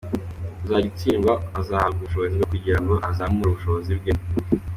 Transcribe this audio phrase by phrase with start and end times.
[0.63, 4.11] Uzajya utsindwa, azahabwa ubushobozi bwo kugira ngo azamure ubushobozi bwe.